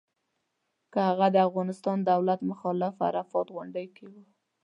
[0.93, 4.13] که هغه د افغانستان دولت مخالف په عرفات غونډۍ کې و.